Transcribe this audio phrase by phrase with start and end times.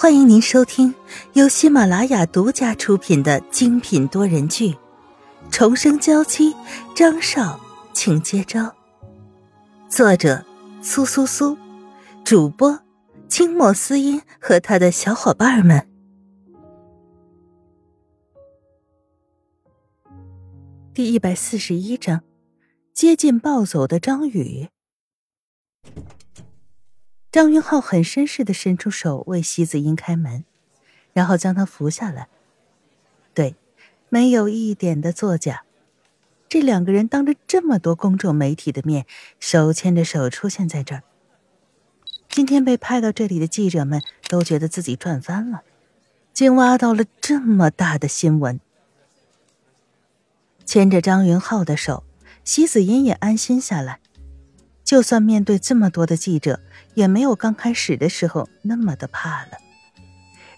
[0.00, 0.94] 欢迎您收听
[1.34, 4.70] 由喜马拉雅独家出品的精品多人剧
[5.50, 6.54] 《重生娇妻》，
[6.96, 7.60] 张少，
[7.92, 8.74] 请接招。
[9.90, 10.42] 作者：
[10.80, 11.54] 苏苏苏，
[12.24, 12.80] 主播：
[13.28, 15.86] 清墨思音和他的小伙伴们。
[20.94, 22.22] 第一百四十一章：
[22.94, 24.68] 接近暴走的张宇。
[27.32, 30.44] 张云浩很绅士的伸出手为席子英开门，
[31.12, 32.28] 然后将她扶下来。
[33.32, 33.54] 对，
[34.08, 35.62] 没有一点的作假。
[36.48, 39.06] 这两个人当着这么多公众媒体的面，
[39.38, 41.04] 手牵着手出现在这儿。
[42.28, 45.62] 今天被派到这里的记者们都觉得自己赚翻了，
[46.32, 48.58] 竟挖到了这么大的新闻。
[50.64, 52.02] 牵着张云浩的手，
[52.42, 54.00] 席子英也安心下来。
[54.90, 56.58] 就算面对这么多的记者，
[56.94, 59.52] 也没有刚开始的时候那么的怕了，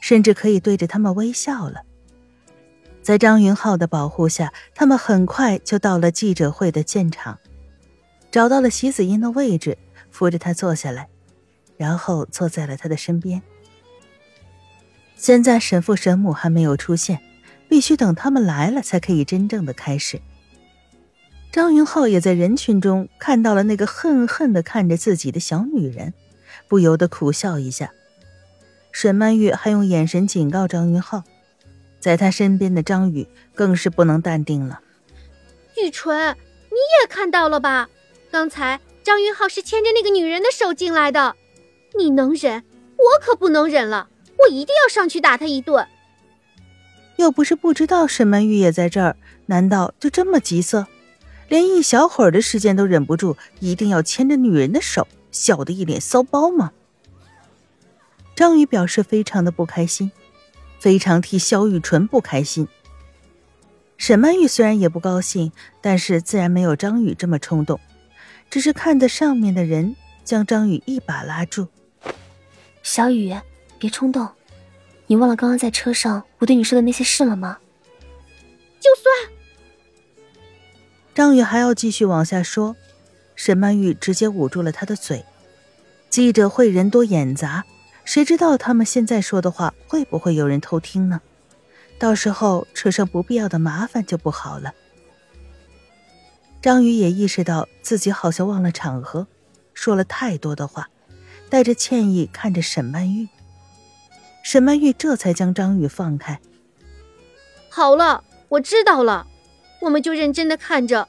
[0.00, 1.82] 甚至可以对着他们微笑了。
[3.02, 7.38] 在张云浩的保护下，他们很快就到了记者会的现场，
[8.30, 9.76] 找到了席子英的位置，
[10.10, 11.10] 扶着他坐下来，
[11.76, 13.42] 然后坐在了他的身边。
[15.14, 17.20] 现在神父神母还没有出现，
[17.68, 20.22] 必须等他们来了才可以真正的开始。
[21.52, 26.14] 张云浩也在人群中看到了那个恨恨的看着自己的小女人，
[26.66, 27.92] 不由得苦笑一下。
[28.90, 31.24] 沈曼玉还用眼神警告张云浩，
[32.00, 34.80] 在他身边的张宇更是不能淡定了。
[35.76, 36.34] 玉纯，
[36.70, 37.90] 你也看到了吧？
[38.30, 41.36] 刚才张云浩是牵着那个女人的手进来的，
[41.98, 42.64] 你能忍，
[42.96, 45.86] 我可不能忍了，我一定要上去打他一顿。
[47.16, 49.16] 又不是不知道沈曼玉也在这儿，
[49.46, 50.86] 难道就这么急色？
[51.48, 56.72] 连一小会儿的时间都忍不住，一定要牵着女人的手，笑得一脸骚包吗？
[58.34, 60.10] 张宇表示非常的不开心，
[60.78, 62.66] 非常替萧玉纯不开心。
[63.98, 67.78] 沈曼玉虽然也不高兴，但是自然没有张宇这么冲动，
[68.50, 69.94] 只是看着上面的人，
[70.24, 71.68] 将张宇一把拉住
[72.82, 73.36] ：“小雨，
[73.78, 74.28] 别冲动，
[75.06, 77.58] 你忘了刚刚在车上我对你说的那些事了吗？”
[78.80, 79.31] 就算。
[81.22, 82.74] 张宇还要继续往下说，
[83.36, 85.24] 沈曼玉直接捂住了他的嘴。
[86.10, 87.64] 记者会人多眼杂，
[88.04, 91.20] 谁知道他们现在说的话会不会有人偷听呢？
[91.96, 94.74] 到时候扯上不必要的麻烦就不好了。
[96.60, 99.28] 张宇也意识到自己好像忘了场合，
[99.74, 100.88] 说了太多的话，
[101.48, 103.28] 带着歉意看着沈曼玉。
[104.42, 106.40] 沈曼玉这才将张宇放开。
[107.68, 109.28] 好了，我知道了。
[109.82, 111.08] 我们就认真的看着，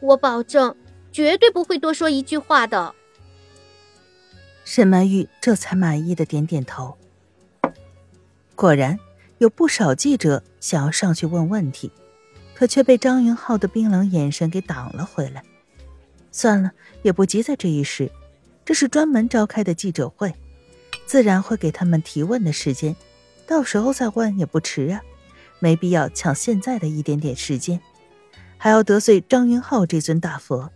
[0.00, 0.76] 我保证
[1.10, 2.94] 绝对不会多说一句话的。
[4.64, 6.96] 沈曼玉这才满意的点点头。
[8.54, 8.96] 果然，
[9.38, 11.90] 有不少记者想要上去问问题，
[12.54, 15.42] 可却被张云浩的冰冷眼神给挡了回来。
[16.30, 16.70] 算了，
[17.02, 18.08] 也不急在这一时，
[18.64, 20.32] 这是专门召开的记者会，
[21.06, 22.94] 自然会给他们提问的时间，
[23.48, 25.02] 到时候再问也不迟啊，
[25.58, 27.80] 没必要抢现在的一点点时间。
[28.62, 30.70] 还要得罪张云浩这尊大佛。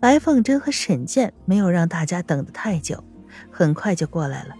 [0.00, 3.04] 白凤珍和沈健没有让大家等得太久，
[3.50, 4.54] 很快就过来了。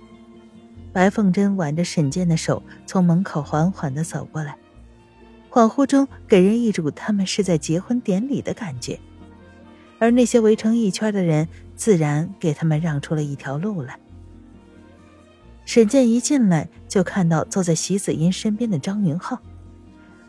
[0.92, 4.58] 白凤珍挽着沈健的手，从门口缓缓的走过来，
[5.50, 9.00] 恍惚中给人一种他们是在结婚典礼的感觉。
[9.98, 13.98] 而那些围成一圈的人，自然给他们让出了一条路来。
[15.66, 19.38] 沈健一进来就看到坐在席子英身边的张云浩，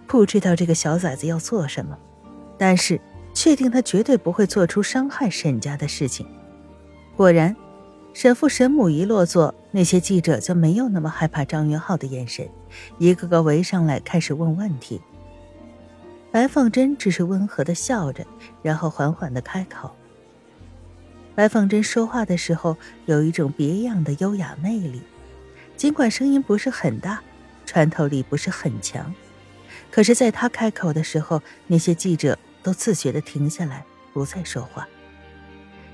[0.07, 1.95] 不知道这个小崽子要做什么，
[2.57, 2.99] 但是
[3.35, 6.25] 确定他绝对不会做出伤害沈家的事情。
[7.15, 7.55] 果然，
[8.13, 12.49] 沈父沈母一落座，那些记者就没有那么害怕张云浩的眼神，
[12.97, 14.99] 一个个围上来开始问问题。
[16.31, 18.25] 白凤珍只是温和的笑着，
[18.63, 19.91] 然后缓缓的开口。
[21.35, 22.75] 白凤珍说话的时候
[23.05, 24.99] 有一种别样的优雅魅力。
[25.77, 27.21] 尽管声音不是很大，
[27.63, 29.13] 穿透力不是很强，
[29.91, 34.89] 可是，在他开口的时候，那些记者都自觉的停下来，不再说话。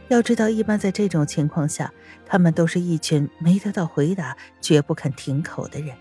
[0.07, 1.94] 要知道，一般在这种情况下，
[2.25, 5.94] 他们都是一群没得到回答，绝不肯停口的人。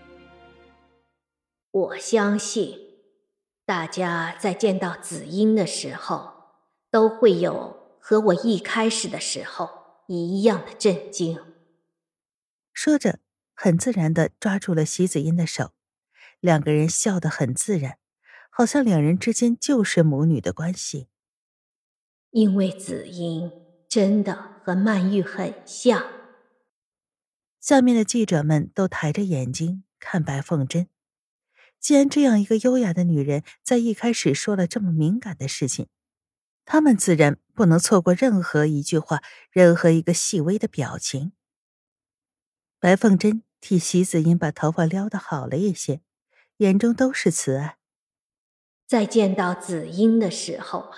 [1.71, 2.77] 我相信，
[3.65, 6.31] 大家在见到紫英的时候，
[6.89, 9.69] 都会有和我一开始的时候
[10.07, 11.37] 一样的震惊。
[12.71, 13.19] 说着。
[13.53, 15.73] 很自然的抓住了席子英的手，
[16.39, 17.97] 两个人笑得很自然，
[18.49, 21.07] 好像两人之间就是母女的关系。
[22.31, 23.51] 因为子英
[23.87, 26.03] 真的和曼玉很像。
[27.59, 30.87] 下面的记者们都抬着眼睛看白凤珍。
[31.79, 35.87] 既然这样一个优雅的女人在一开始说了这么敏感的事情，
[36.65, 39.21] 他们自然不能错过任何一句话，
[39.51, 41.33] 任何一个细微的表情。
[42.83, 46.01] 白凤珍替席子英把头发撩得好了一些，
[46.57, 47.77] 眼中都是慈爱。
[48.85, 50.97] 在见到紫英的时候啊，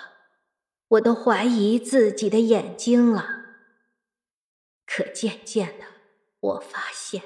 [0.88, 3.28] 我都怀疑自己的眼睛了。
[4.84, 5.84] 可渐渐的，
[6.40, 7.22] 我发现，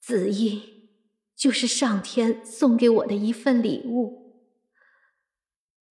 [0.00, 0.88] 紫英
[1.36, 4.50] 就是上天送给我的一份礼物，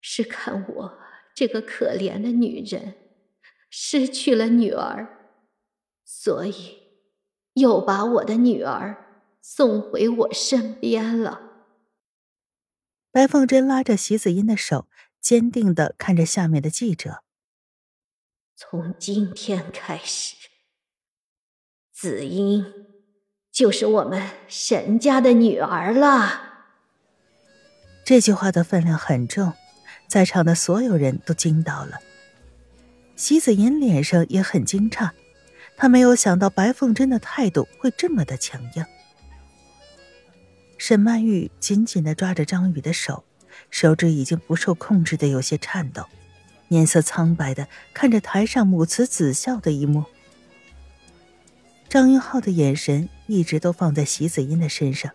[0.02, 1.00] 是看我
[1.34, 2.95] 这个可怜的女人
[3.69, 5.31] 失去了女儿，
[6.04, 6.79] 所以
[7.54, 11.42] 又把我的女儿送回我身边了。
[13.12, 14.88] 白凤珍拉着席子音的手，
[15.19, 17.24] 坚定的看着下面的记者。
[18.56, 20.36] 从今天开始，
[21.92, 22.66] 子英
[23.52, 26.68] 就是我们沈家的女儿了。
[28.06, 29.54] 这句话的分量很重，
[30.07, 32.00] 在场的所有人都惊到了。
[33.16, 35.10] 席子音脸上也很惊诧，
[35.80, 38.86] 他没有想到白凤珍的态度会这么的强硬。
[40.78, 43.24] 沈曼玉紧紧的抓着张宇的手，
[43.72, 46.06] 手指已经不受控制的有些颤抖，
[46.68, 50.04] 面色苍白的看着台上母慈子孝的一幕。
[51.88, 55.14] 张云浩的眼神一直都放在席子音的身上，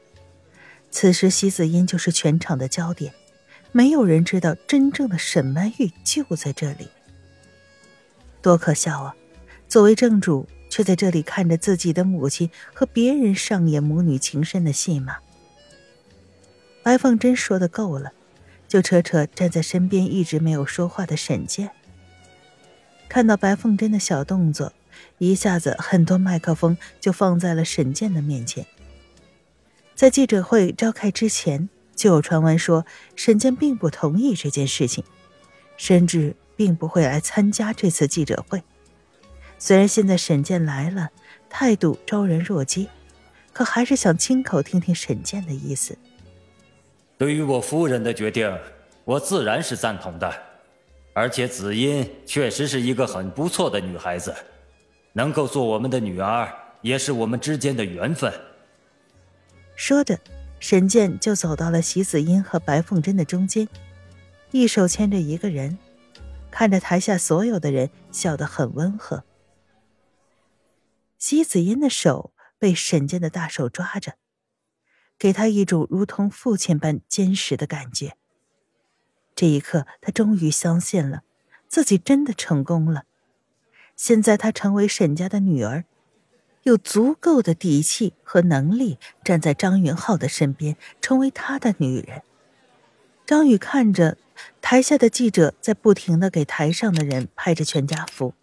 [0.90, 3.12] 此时席子音就是全场的焦点，
[3.70, 6.88] 没有人知道真正的沈曼玉就在这里。
[8.40, 9.14] 多可笑啊！
[9.74, 15.16] 作为正主，却在这里看着自己的母亲和别人上演母女情深的戏码。
[16.84, 18.12] 白凤珍说的够了，
[18.68, 21.72] 就扯扯站在身边一直没有说话的沈健。
[23.08, 24.72] 看到白凤珍的小动作，
[25.18, 28.64] 一下子很多麦克风就放在了沈健的面前。
[29.96, 32.86] 在记者会召开之前，就有传闻说
[33.16, 35.02] 沈健并不同意这件事情，
[35.76, 38.62] 甚至并不会来参加这次记者会。
[39.58, 41.10] 虽然现在沈健来了，
[41.48, 42.88] 态度昭然若揭，
[43.52, 45.96] 可还是想亲口听听沈健的意思。
[47.16, 48.52] 对于我夫人的决定，
[49.04, 50.32] 我自然是赞同的。
[51.14, 54.34] 而且子音确实是一个很不错的女孩子，
[55.12, 56.52] 能够做我们的女儿，
[56.82, 58.32] 也是我们之间的缘分。
[59.76, 60.18] 说着，
[60.58, 63.68] 沈健就走到了席子音和白凤珍的中间，
[64.50, 65.78] 一手牵着一个人，
[66.50, 69.22] 看着台下所有的人，笑得很温和。
[71.26, 74.16] 姬子音的手被沈健的大手抓着。
[75.18, 78.18] 给他一种如同父亲般坚实的感觉。
[79.34, 81.22] 这一刻，他终于相信了，
[81.66, 83.04] 自己真的成功了。
[83.96, 85.86] 现在，他成为沈家的女儿，
[86.64, 92.20] 有足够的底气和能力站在张云浩的身边，成为他的女人。
[93.24, 94.18] 张宇看着
[94.60, 98.34] 台下的记者在不停的给台上的人拍着全家福，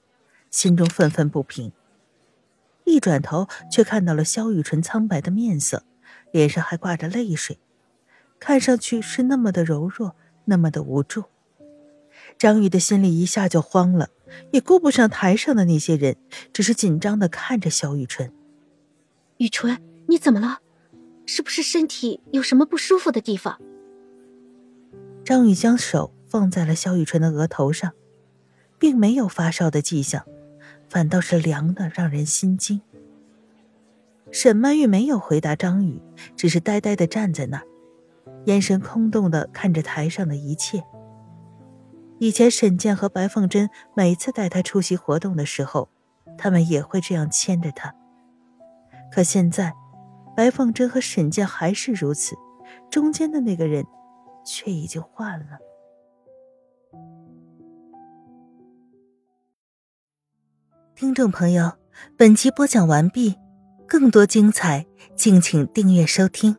[0.49, 1.71] 心中愤愤不平。
[2.91, 5.83] 一转头，却看到了萧雨纯苍白的面色。
[6.31, 7.59] 脸上还挂着泪水，
[8.39, 10.15] 看上去是那么的柔弱，
[10.45, 11.25] 那么的无助。
[12.37, 14.09] 张宇的心里一下就慌了，
[14.51, 16.15] 也顾不上台上的那些人，
[16.53, 18.31] 只是紧张的看着萧雨纯。
[19.37, 19.77] 雨纯，
[20.07, 20.59] 你怎么了？
[21.25, 23.59] 是不是身体有什么不舒服的地方？
[25.25, 27.91] 张宇将手放在了萧雨纯的额头上，
[28.79, 30.25] 并没有发烧的迹象，
[30.87, 32.79] 反倒是凉的让人心惊。
[34.31, 36.01] 沈曼玉没有回答张宇，
[36.37, 37.67] 只是呆呆的站在那儿，
[38.45, 40.81] 眼神空洞的看着台上的一切。
[42.17, 45.89] 以前沈健和白凤珍每次带他出席活动的时候，
[46.37, 47.93] 他们也会这样牵着他。
[49.11, 49.73] 可现在，
[50.35, 52.35] 白凤珍和沈健还是如此，
[52.89, 53.85] 中间的那个人，
[54.45, 55.57] 却已经换了。
[60.95, 61.73] 听众朋友，
[62.15, 63.40] 本集播讲完毕。
[63.91, 64.85] 更多精彩，
[65.17, 66.55] 敬请订阅收听。